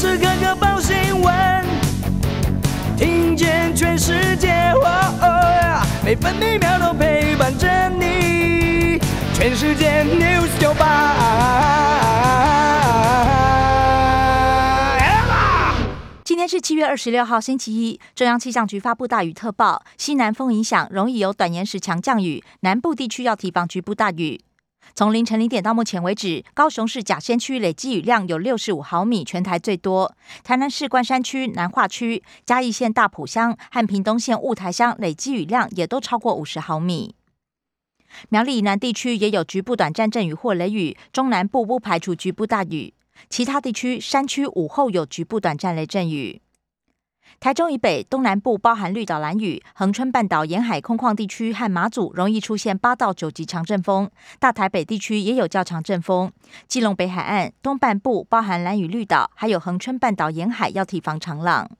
[0.00, 1.62] 时刻刻报新闻，
[2.96, 4.72] 听见全世界，
[6.02, 8.98] 每分每秒都陪伴着你。
[9.34, 11.16] 全世界 news 九八。
[16.24, 18.00] 今天是七月二十六号，星期一。
[18.14, 24.40] 中央气象局发布大雨特报，西南风影响，容易有短延时强降雨，南部地区要提防局部大雨。
[24.94, 30.12] 从凌晨零点到目前为止，高雄市甲仙区累积雨量有六十五毫米，全台最多；
[30.44, 37.14] 台南市关山区、南化区、嘉义县大埔乡和屏东县雾台乡累积雨量也都超过五十毫米。
[38.28, 42.92] 苗栗以南地区也有局部短暂阵雨或雷雨，中南部不排除局部大雨，
[43.30, 46.42] 其他地区山区午后有局部短暂雷阵雨。
[47.38, 56.30] 台中以北、东南部包含绿岛、蓝屿、恒春半岛沿海空旷地区和马祖，容易出现八到九级强阵风；大台北地区也有较强阵风。
[56.68, 61.70] 基隆北海岸东半部包含蓝屿、绿岛，还有恒春半岛沿海要提防长浪。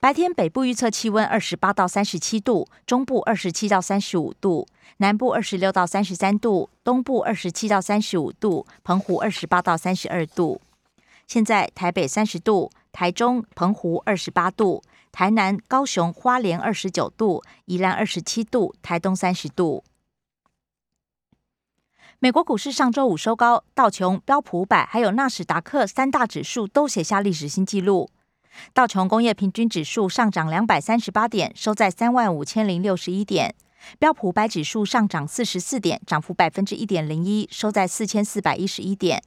[0.00, 4.66] 白天北部预测气温二十八到三十七度，中部二十七到三十五度，
[4.98, 10.62] 南部二十六到三十三度，东部二十七到三十五度，澎湖二十八到三十二度。
[11.26, 12.70] 现在台北三十度。
[12.92, 19.82] 台中、澎湖二十八度，台南、高雄、花莲二十九度，宜兰二十七度，台东三十度。
[22.18, 28.10] 美国股市上周五收高，道琼、标普五百还有纳斯达克三大指数都写下历史新纪录。
[28.74, 33.50] 道琼工业平均指数上涨两百三十八点，收在三万五千零六十一点；
[33.98, 39.22] 标普五百指数上涨四十四点，涨幅百分之一点零一，收在四千四百一十一点。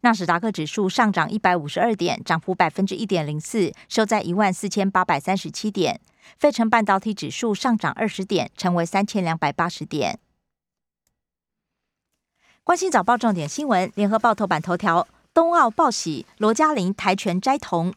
[0.00, 6.00] 纳斯达克指数上涨一百五十二点，涨幅百分之一点零四，收在一万四千八百三十七点。
[6.38, 10.18] 费城半导体指数上涨二十点，成为三千两百八十点。
[12.62, 17.94] 关心早报重点新闻，联合报头版头条：冬奥报喜，罗嘉玲跆拳摘铜，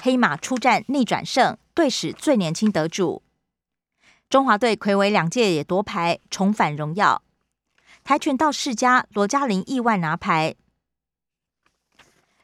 [0.00, 3.22] 黑马出战逆转胜，队史最年轻得主。
[4.30, 7.22] 中华队魁违两届也夺牌，重返荣耀。
[8.04, 10.54] 跆拳道世家罗嘉玲意外拿牌。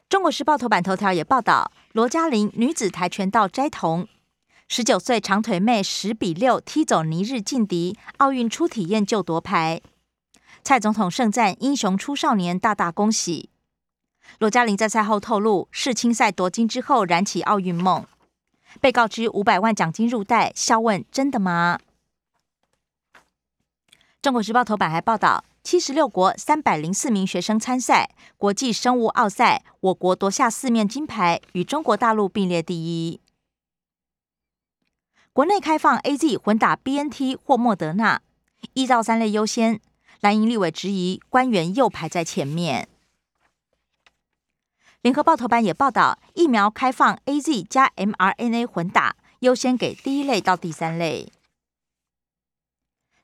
[0.08, 4.08] 中国时报头版头条也报道，罗嘉玲女子跆拳道摘铜，
[4.66, 9.82] 十九岁长腿妹十比六踢走尼日劲敌，奥运初体验就夺牌。
[10.64, 13.50] 蔡总统盛赞英雄出少年，大大恭喜。
[14.38, 18.06] 罗嘉玲在赛后透露，世青赛夺金之后燃起奥运梦，
[18.80, 21.78] 被告知五百万奖金入袋，笑问真的吗？
[24.22, 25.44] 中国时报头版还报道。
[25.70, 33.20] 七十六国三百零四名学生参赛国际生物奥赛，我国夺下四面金牌，与中国大陆并列第一。
[35.34, 38.22] 国内开放 A Z 混打 B N T 或莫德纳，
[38.72, 39.78] 一到三类优先。
[40.20, 42.88] 蓝营立委质疑官员又排在前面。
[45.02, 51.30] 联合报头版也报道，疫苗开放 A Z 加 m R N A 混打，优先给第一类到第三类。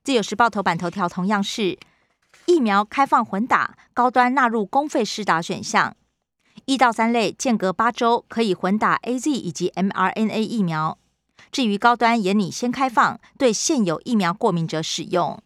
[0.03, 1.79] 自由时报头版头条同样是。
[2.47, 5.97] 疫苗开放混打，高端纳入公费施打选项，
[6.67, 10.99] 一到三类间隔八周可以混打 A Z 以及 m R N A 疫苗。
[11.51, 15.41] 至于高端也拟先开放，对现有疫苗过敏者使用。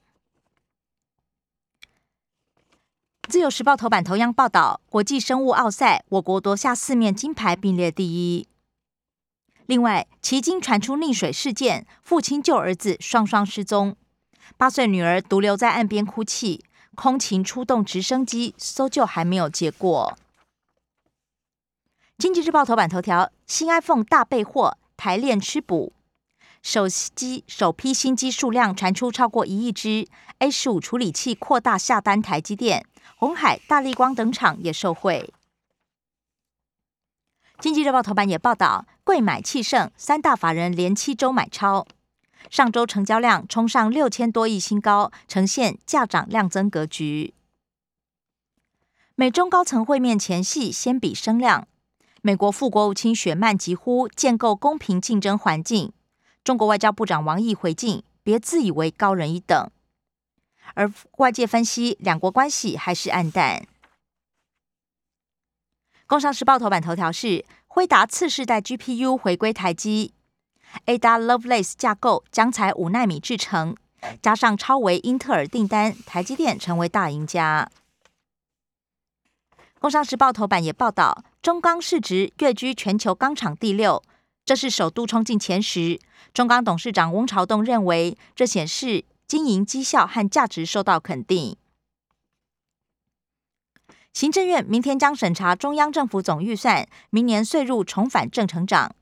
[3.29, 8.49] 自由时报头版头样报道，国际生物奥赛，我国夺下四面金牌，并列第一。
[9.67, 13.95] 另外，奇经传出溺水事件，父亲救儿子双双失踪，
[14.57, 16.65] 八岁女儿独留在岸边哭泣。
[17.01, 20.19] 空勤出动直升机搜救，还没有结果。
[22.19, 25.93] 经济日报头版头条：新 iPhone 大备货，台链吃补。
[26.61, 30.09] 手机首批新机数量传出超过一亿只
[30.41, 35.33] ，A 十五处理器扩大下单，台积电、红海、大力光等厂也受惠。
[37.61, 41.87] 经济日报头版也报道，贵买气盛，三大法人连七周买超。
[42.51, 47.35] 上周成交量冲上六千多亿新高，呈现价涨量增格局。
[49.15, 51.67] 美中高层会面前戏，先比声量。
[52.23, 55.93] 美国副国务卿雪曼疾呼建构公平竞争环境。
[56.43, 59.71] 中国外交部长王毅回敬：别自以为高人一等。
[60.75, 63.67] 而外界分析，两国关系还是暗淡。
[66.07, 70.15] 工商时报头版头条是：辉达次世代 GPU 回归台积。
[70.87, 73.77] Ada Lovelace 架构将采五纳米制成，
[74.23, 77.71] 加上超维英特尔订单，台积电成为大赢家。
[79.81, 84.03] 工商时报头版也报道，中钢市值跃居全球钢厂第六，
[84.45, 86.01] 这是首度冲进前十。
[86.35, 91.57] 中钢董事长翁朝栋认为，这显示经营绩效和价值受到肯定。
[94.13, 98.97] 行政院明天将审查中央政府总预算，明年岁入重返正成长。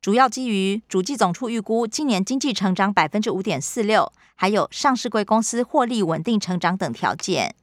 [0.00, 7.56] 主要基于主计总处预估今年经济成长百分之五点四六，还有上市贵公司获利稳定成长等条件。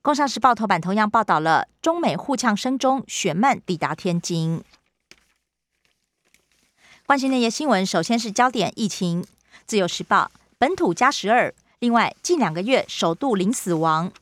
[0.00, 4.62] 工商时报头版同样报道了中美互呛声中，雪曼抵达天津。
[7.04, 9.26] 关心那些新闻，首先是焦点疫情。
[9.66, 14.12] 自由时报本土加十二，另外近两个月首度零死亡，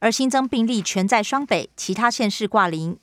[0.00, 2.98] 而新增病例全在双北，其他县市挂零。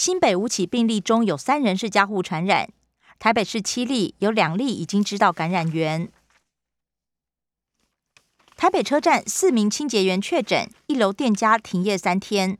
[0.00, 2.70] 新北五起病例中有三人是家户传染，
[3.18, 6.10] 台北市七例，有两例已经知道感染源。
[8.56, 12.56] 台北车站四名清洁员确诊，一楼店家停业三天。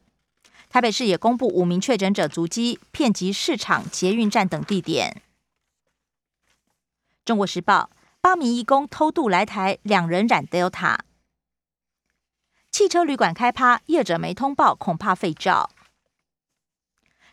[0.68, 5.22] 台北市也公布五名确诊者足迹，遍及市场、捷运站等地点。
[7.24, 7.88] 中国时报
[8.20, 10.98] 八名义工偷渡来台，两人染 Delta。
[12.70, 15.70] 汽车旅馆开趴，业者没通报，恐怕废照。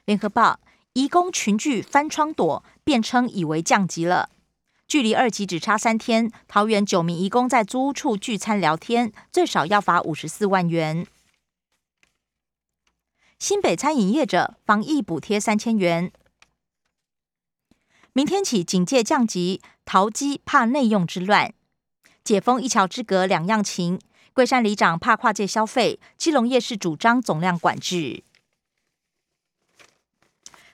[0.07, 0.61] 联合报，
[0.93, 4.29] 移工群聚翻窗躲，辩称以为降级了。
[4.87, 11.05] 距离二级只差三天，桃园九名移工在租屋处聚餐聊天，最少要罚五十四万元。
[13.37, 16.13] 新北餐饮业者防疫补贴三千元。
[18.13, 21.53] 明天起警戒降级，淘机怕内用之乱。
[22.23, 23.99] 解封一桥之隔两样情，
[24.31, 28.23] 桂山里长怕跨界消费，基隆夜市主张总量管制。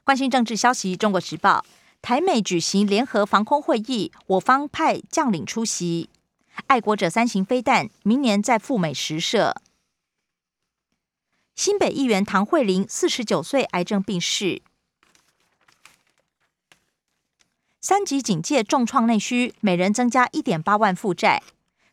[0.06, 1.64] 关心政治消息，《中国时报》
[2.02, 6.10] 台美举行联合防空会议，我方派将领出席。
[6.68, 9.56] 爱国者三型飞弹明年再赴美实射。
[11.56, 14.62] 新北议员唐慧玲四十九岁癌症病逝。
[17.80, 21.42] 三级警戒重创内需，每人增加一点八万负债。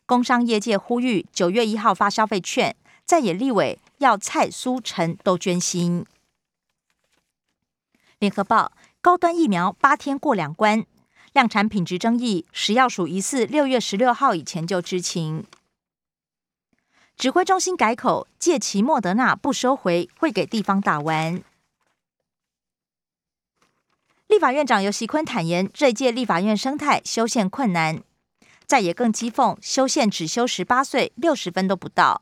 [0.05, 2.75] 工商业界呼吁九月一号发消费券，
[3.05, 6.05] 在野立委要蔡苏陈都捐心。
[8.21, 8.71] 联合报
[9.01, 10.85] 高端疫苗八天过两关，
[11.33, 15.43] 量产品质争议，食药署疑似六月十六号以前就知情。
[17.17, 21.41] 指挥中心改口，借其莫德纳不收回，会给地方打完。
[24.27, 28.03] 立法院长尤锡坤坦言，这一届立法院生态修宪困难，
[28.67, 32.21] 再也更讥讽修宪只修十八岁，六十分都不到。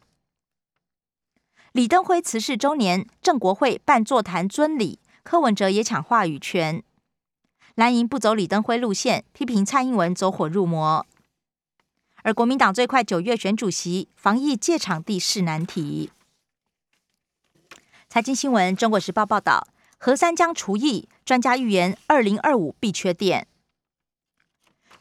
[1.74, 5.00] 李登辉辞世周年，郑国会办座谈尊礼。
[5.24, 6.83] 柯文哲也抢话语权，
[7.75, 11.06] 蓝营不走李登辉路线，批评蔡英文走火入魔。
[12.24, 16.12] 而国民党最快九月选主席，防疫借场地是难题。
[18.10, 19.68] 财经新闻，《中国时报》报道，
[19.98, 23.48] 核三将除役，专家预言二零二五必缺电，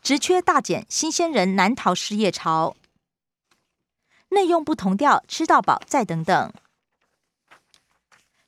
[0.03, 2.77] 职缺大减，新鲜人难逃失业潮。
[4.29, 6.53] 内用不同调，吃到饱再等等。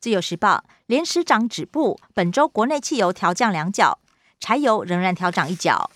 [0.01, 0.65] 自由时报。
[0.87, 4.01] 连时涨止步，本周国内汽油调降两角，
[4.41, 5.91] 柴油仍然调涨一角。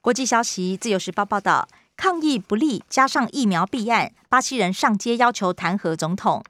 [0.00, 6.42] 国际消息，《自由时报》报道，抗疫不利，加上疫苗弊案，巴西人上街要求弹劾总统。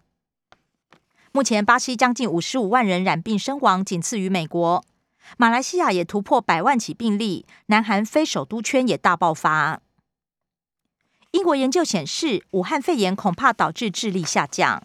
[1.32, 4.82] 目前，巴西将近五十五万人染病身亡，仅次于美国。
[5.36, 9.80] 马来西亚也突破百万起病例，南韩非首都圈也大爆发。
[11.32, 14.82] 英国研究显示，武汉肺炎恐怕导致智力下降。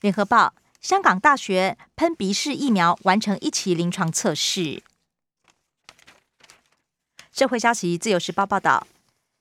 [0.00, 4.82] 联合报：香港大学喷鼻式疫苗完成一期临床测试。
[7.30, 8.86] 社会消息：自由时报报道，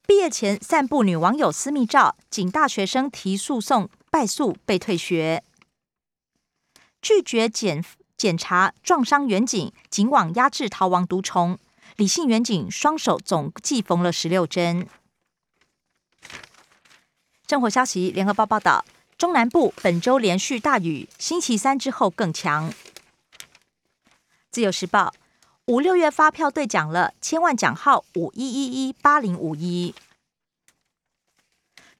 [0.05, 5.43] 毕业前散布女网友私密照，警大学生提诉讼败诉被退学。
[7.01, 7.81] 拒绝检
[8.17, 11.57] 检查撞伤远警，警网压制逃亡毒虫。
[11.95, 14.87] 李姓远警双手总计缝了十六针。
[17.47, 18.83] 生活消息：联合报报道。
[19.19, 22.73] 中南部本周连续大雨，星期三之后更强。
[24.49, 25.13] 自由时报
[25.65, 29.93] 五六月发票兑奖了，千万奖号五一一一八零五一。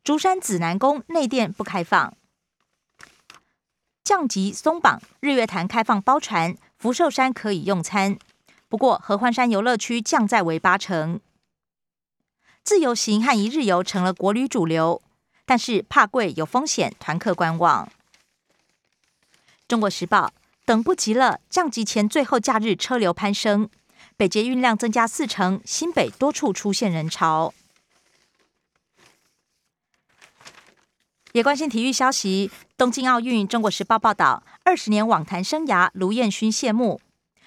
[0.02, 2.16] 竹山紫南宫内殿不开放，
[4.02, 8.18] 降级松绑，日月潭开放包船，福寿山可以用餐，
[8.70, 11.20] 不过合欢山游乐区降在为八成。
[12.64, 15.02] 自由行和一日游成了国旅主流。
[15.50, 17.92] 但是怕贵有风险，团客观望。
[19.68, 20.32] 中国时报
[20.64, 23.68] 等不及了，降级前最后假日车流攀升，
[24.16, 27.52] 北捷运量增加四成，新北多处出现人潮。
[31.32, 37.02] 也关心体育消息，东京奥运，中国时报报道，二十年网坛生涯，卢彦勋谢幕，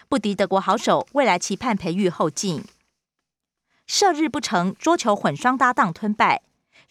[0.09, 2.65] 不敌德国好手，未来期盼培育后进。
[3.87, 6.43] 射日不成，桌球混双搭档吞败。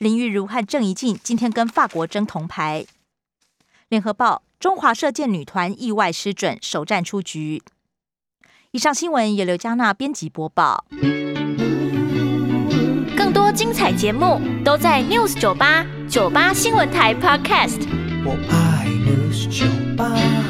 [0.01, 2.87] 林玉如和郑怡静今天跟法国争铜牌。
[3.87, 7.61] 联合报：中华射箭女团意外失准，首战出局。
[8.71, 10.85] 以上新闻由刘嘉娜编辑播报。
[13.15, 17.87] 更多精彩节目都在 News 九八九八新闻台 Podcast。
[18.25, 20.40] 我爱 News 酒吧。